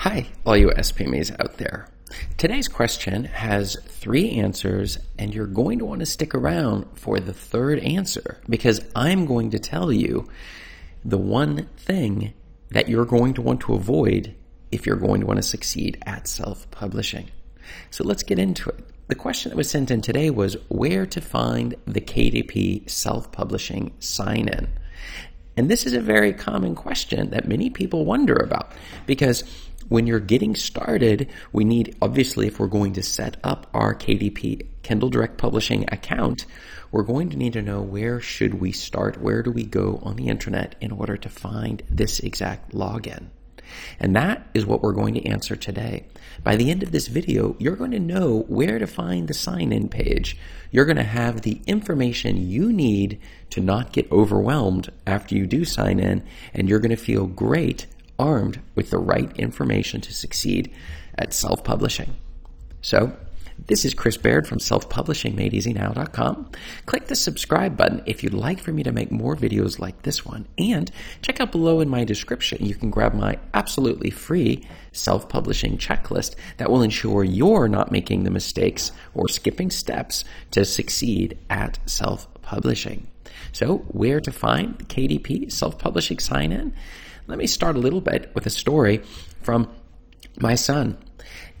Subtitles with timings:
[0.00, 1.86] Hi, all you SPMEs out there.
[2.38, 7.34] Today's question has three answers, and you're going to want to stick around for the
[7.34, 10.26] third answer because I'm going to tell you
[11.04, 12.32] the one thing
[12.70, 14.34] that you're going to want to avoid
[14.72, 17.28] if you're going to want to succeed at self publishing.
[17.90, 18.82] So let's get into it.
[19.08, 23.92] The question that was sent in today was where to find the KDP self publishing
[23.98, 24.66] sign in.
[25.58, 28.72] And this is a very common question that many people wonder about
[29.04, 29.44] because
[29.90, 34.66] when you're getting started, we need, obviously, if we're going to set up our KDP
[34.84, 36.46] Kindle Direct Publishing account,
[36.92, 39.20] we're going to need to know where should we start?
[39.20, 43.30] Where do we go on the internet in order to find this exact login?
[43.98, 46.06] And that is what we're going to answer today.
[46.44, 49.72] By the end of this video, you're going to know where to find the sign
[49.72, 50.36] in page.
[50.70, 53.20] You're going to have the information you need
[53.50, 56.22] to not get overwhelmed after you do sign in,
[56.54, 57.88] and you're going to feel great
[58.20, 60.72] armed with the right information to succeed
[61.16, 62.16] at self publishing.
[62.82, 63.16] So,
[63.66, 66.50] this is Chris Baird from self-publishingmadeeasynow.com.
[66.86, 70.24] Click the subscribe button if you'd like for me to make more videos like this
[70.24, 70.46] one.
[70.56, 76.36] And check out below in my description, you can grab my absolutely free self-publishing checklist
[76.56, 83.06] that will ensure you're not making the mistakes or skipping steps to succeed at self-publishing.
[83.52, 86.74] So, where to find KDP self-publishing sign-in?
[87.30, 89.02] Let me start a little bit with a story
[89.40, 89.70] from
[90.40, 90.98] my son.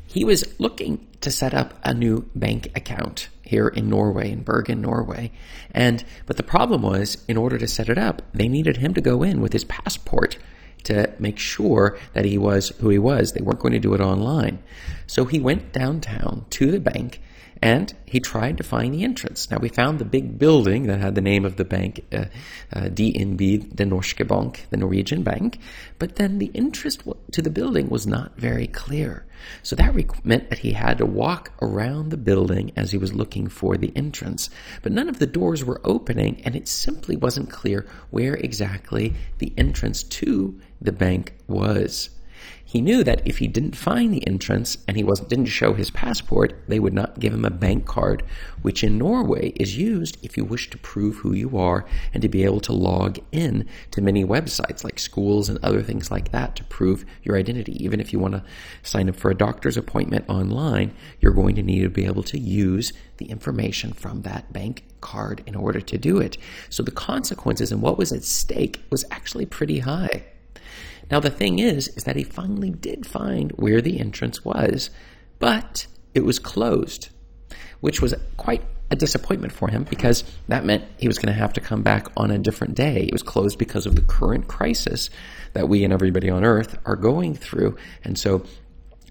[0.04, 4.80] He was looking to set up a new bank account here in Norway, in Bergen,
[4.80, 5.30] Norway.
[5.70, 9.00] And, but the problem was, in order to set it up, they needed him to
[9.00, 10.38] go in with his passport
[10.82, 13.32] to make sure that he was who he was.
[13.32, 14.60] They weren't going to do it online.
[15.06, 17.20] So he went downtown to the bank
[17.62, 19.50] and he tried to find the entrance.
[19.50, 22.24] Now, we found the big building that had the name of the bank, uh,
[22.72, 25.58] uh, DNB, the Norske Bank, the Norwegian bank,
[25.98, 29.26] but then the interest to the building was not very clear.
[29.62, 29.94] So that
[30.24, 33.92] meant that he had to walk around the building as he was looking for the
[33.94, 34.50] entrance.
[34.82, 39.52] But none of the doors were opening, and it simply wasn't clear where exactly the
[39.56, 42.10] entrance to the bank was.
[42.64, 45.90] He knew that if he didn't find the entrance and he wasn't didn't show his
[45.90, 48.22] passport, they would not give him a bank card,
[48.62, 51.84] which in Norway is used if you wish to prove who you are
[52.14, 56.10] and to be able to log in to many websites like schools and other things
[56.10, 57.82] like that to prove your identity.
[57.82, 58.44] Even if you want to
[58.82, 62.38] sign up for a doctor's appointment online, you're going to need to be able to
[62.38, 66.36] use the information from that bank card in order to do it.
[66.68, 70.24] So the consequences and what was at stake was actually pretty high.
[71.10, 74.90] Now, the thing is, is that he finally did find where the entrance was,
[75.38, 77.08] but it was closed,
[77.80, 81.52] which was quite a disappointment for him because that meant he was going to have
[81.52, 83.04] to come back on a different day.
[83.04, 85.10] It was closed because of the current crisis
[85.52, 87.76] that we and everybody on earth are going through.
[88.02, 88.44] And so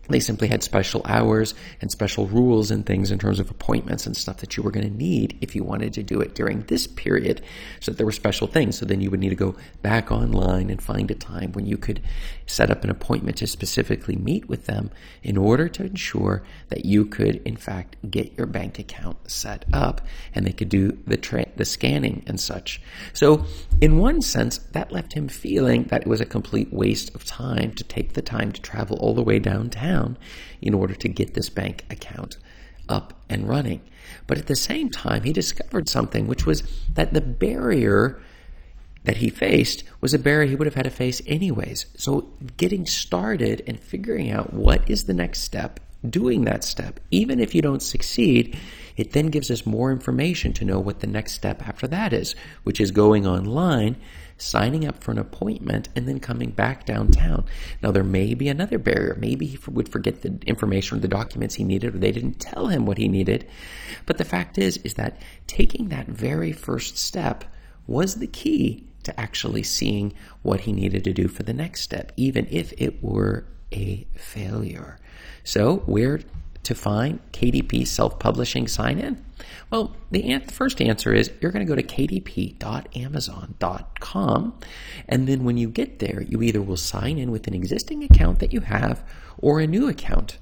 [0.09, 4.17] they simply had special hours and special rules and things in terms of appointments and
[4.17, 6.87] stuff that you were going to need if you wanted to do it during this
[6.87, 7.41] period.
[7.79, 8.77] So there were special things.
[8.77, 11.77] So then you would need to go back online and find a time when you
[11.77, 12.01] could
[12.47, 14.89] set up an appointment to specifically meet with them
[15.21, 20.01] in order to ensure that you could, in fact, get your bank account set up
[20.33, 22.81] and they could do the tra- the scanning and such.
[23.13, 23.45] So,
[23.79, 27.73] in one sense, that left him feeling that it was a complete waste of time
[27.73, 30.17] to take the time to travel all the way downtown down
[30.61, 32.37] in order to get this bank account
[32.87, 33.81] up and running.
[34.27, 38.19] But at the same time, he discovered something, which was that the barrier
[39.03, 41.85] that he faced was a barrier he would have had to face anyways.
[41.95, 47.39] So getting started and figuring out what is the next step, doing that step, even
[47.39, 48.57] if you don't succeed,
[48.97, 52.35] it then gives us more information to know what the next step after that is,
[52.63, 53.95] which is going online
[54.41, 57.45] signing up for an appointment, and then coming back downtown.
[57.81, 59.15] Now, there may be another barrier.
[59.19, 62.67] Maybe he would forget the information or the documents he needed, or they didn't tell
[62.67, 63.47] him what he needed.
[64.05, 67.43] But the fact is, is that taking that very first step
[67.87, 72.11] was the key to actually seeing what he needed to do for the next step,
[72.15, 74.97] even if it were a failure.
[75.43, 76.19] So, where
[76.63, 79.23] to find KDP self publishing sign in?
[79.71, 84.59] Well, the, an- the first answer is you're going to go to kdp.amazon.com.
[85.07, 88.39] And then when you get there, you either will sign in with an existing account
[88.39, 89.03] that you have
[89.37, 90.37] or a new account.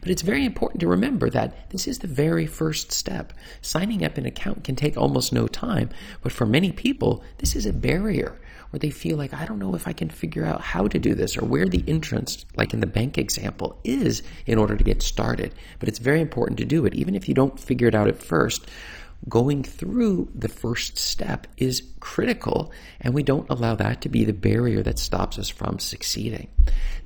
[0.00, 3.32] But it's very important to remember that this is the very first step.
[3.60, 5.90] Signing up an account can take almost no time,
[6.22, 8.38] but for many people, this is a barrier
[8.76, 11.14] where they feel like, I don't know if I can figure out how to do
[11.14, 15.00] this or where the entrance, like in the bank example, is in order to get
[15.00, 15.54] started.
[15.78, 16.94] But it's very important to do it.
[16.94, 18.66] Even if you don't figure it out at first,
[19.30, 22.70] going through the first step is critical,
[23.00, 26.48] and we don't allow that to be the barrier that stops us from succeeding.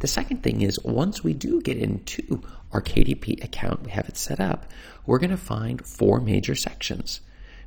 [0.01, 2.43] The second thing is once we do get into
[2.73, 4.73] our KDP account, we have it set up,
[5.07, 7.21] we're going to find four major sections.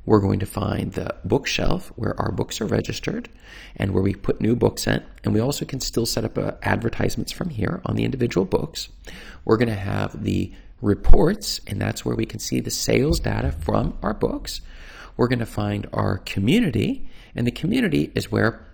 [0.06, 3.28] We're going to find the bookshelf where our books are registered
[3.76, 5.02] and where we put new books in.
[5.22, 8.90] And we also can still set up uh, advertisements from here on the individual books.
[9.44, 10.52] We're going to have the
[10.82, 14.60] reports, and that's where we can see the sales data from our books.
[15.16, 18.66] We're going to find our community, and the community is where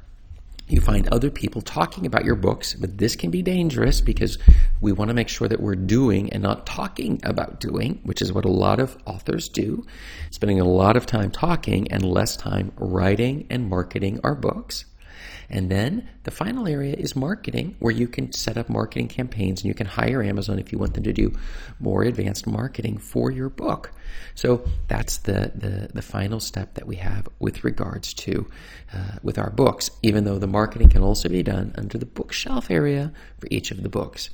[0.73, 4.39] you find other people talking about your books, but this can be dangerous because
[4.81, 8.33] we want to make sure that we're doing and not talking about doing, which is
[8.33, 9.85] what a lot of authors do,
[10.31, 14.85] spending a lot of time talking and less time writing and marketing our books.
[15.49, 19.69] And then the final area is marketing, where you can set up marketing campaigns and
[19.69, 21.33] you can hire Amazon if you want them to do
[21.79, 23.93] more advanced marketing for your book.
[24.35, 28.49] So that's the, the, the final step that we have with regards to
[28.93, 32.71] uh, with our books, even though the marketing can also be done under the bookshelf
[32.71, 34.31] area for each of the books.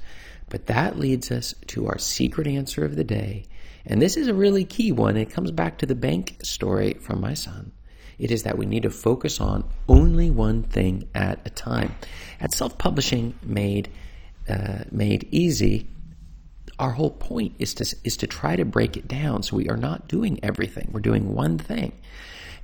[0.48, 3.46] But that leads us to our secret answer of the day.
[3.84, 5.16] And this is a really key one.
[5.16, 7.72] It comes back to the bank story from my son.
[8.18, 11.94] It is that we need to focus on only one thing at a time.
[12.40, 13.90] At self publishing made
[14.48, 15.88] uh, made easy,
[16.78, 19.42] our whole point is to is to try to break it down.
[19.42, 20.88] So we are not doing everything.
[20.92, 21.92] We're doing one thing,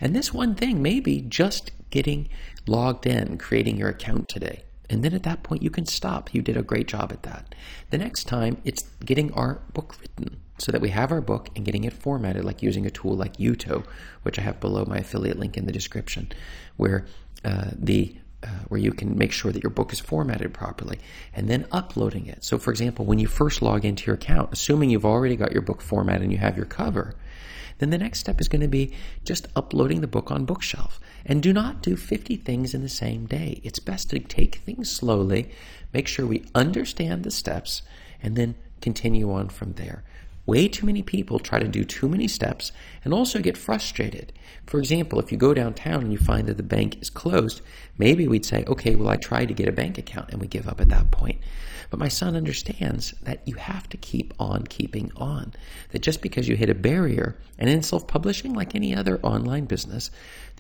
[0.01, 2.29] and this one thing may be just getting
[2.67, 4.65] logged in, creating your account today.
[4.91, 6.35] And then at that point, you can stop.
[6.35, 7.55] You did a great job at that.
[7.91, 11.65] The next time, it's getting our book written so that we have our book and
[11.65, 13.85] getting it formatted, like using a tool like Uto,
[14.23, 16.31] which I have below my affiliate link in the description,
[16.77, 17.07] where
[17.45, 20.99] uh, the uh, where you can make sure that your book is formatted properly
[21.33, 22.43] and then uploading it.
[22.43, 25.63] So, for example, when you first log into your account, assuming you've already got your
[25.63, 27.15] book formatted and you have your cover,
[27.83, 28.93] then the next step is going to be
[29.25, 31.01] just uploading the book on Bookshelf.
[31.27, 33.61] And do not do 50 things in the same day.
[33.65, 35.51] It's best to take things slowly,
[35.93, 37.83] make sure we understand the steps,
[38.23, 40.05] and then continue on from there.
[40.45, 42.73] Way too many people try to do too many steps
[43.05, 44.33] and also get frustrated.
[44.67, 47.63] For example, if you go downtown and you find that the bank is closed,
[47.97, 50.67] maybe we'd say, okay, well, I tried to get a bank account and we give
[50.67, 51.39] up at that point.
[51.91, 55.53] But my son understands that you have to keep on keeping on.
[55.91, 59.67] That just because you hit a barrier, and in self publishing, like any other online
[59.67, 60.11] business,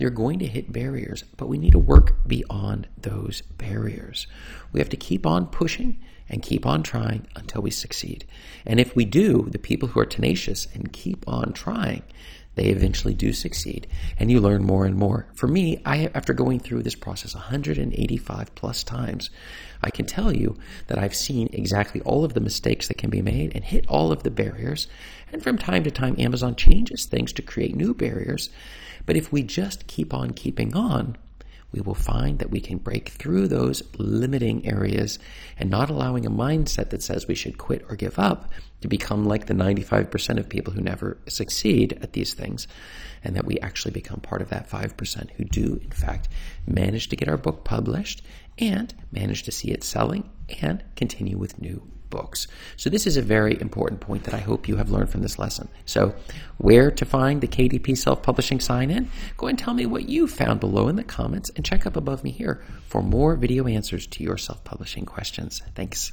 [0.02, 4.26] they're going to hit barriers, but we need to work beyond those barriers.
[4.72, 8.26] We have to keep on pushing and keep on trying until we succeed.
[8.66, 12.02] And if we do, the people who are tenacious and keep on trying,
[12.54, 13.86] they eventually do succeed
[14.18, 15.26] and you learn more and more.
[15.34, 19.30] For me, I after going through this process 185 plus times,
[19.82, 20.56] I can tell you
[20.86, 24.12] that I've seen exactly all of the mistakes that can be made and hit all
[24.12, 24.86] of the barriers.
[25.32, 28.50] And from time to time Amazon changes things to create new barriers.
[29.06, 31.16] But if we just keep on keeping on,
[31.72, 35.18] we will find that we can break through those limiting areas
[35.58, 38.50] and not allowing a mindset that says we should quit or give up
[38.82, 42.68] to become like the 95% of people who never succeed at these things.
[43.24, 46.28] And that we actually become part of that 5% who do, in fact,
[46.66, 48.22] manage to get our book published
[48.58, 50.28] and manage to see it selling
[50.60, 51.82] and continue with new
[52.12, 52.46] books.
[52.76, 55.38] So this is a very important point that I hope you have learned from this
[55.40, 55.68] lesson.
[55.84, 56.14] So
[56.58, 59.10] where to find the KDP self-publishing sign-in?
[59.36, 62.22] Go and tell me what you found below in the comments and check up above
[62.22, 65.60] me here for more video answers to your self-publishing questions.
[65.74, 66.12] Thanks.